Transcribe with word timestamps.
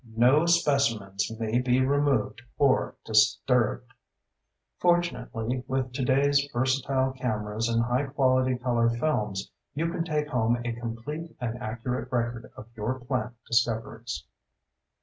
No 0.17 0.47
specimens 0.47 1.31
may 1.39 1.59
be 1.59 1.79
removed 1.85 2.41
or 2.57 2.95
disturbed. 3.05 3.93
Fortunately, 4.79 5.63
with 5.67 5.93
today's 5.93 6.49
versatile 6.51 7.11
cameras 7.11 7.69
and 7.69 7.83
high 7.83 8.05
quality 8.05 8.55
color 8.57 8.89
films 8.89 9.51
you 9.75 9.91
can 9.91 10.03
take 10.03 10.29
home 10.29 10.59
a 10.65 10.73
complete 10.73 11.35
and 11.39 11.55
accurate 11.61 12.11
record 12.11 12.51
of 12.57 12.65
your 12.75 12.97
plant 13.01 13.35
discoveries. 13.45 14.23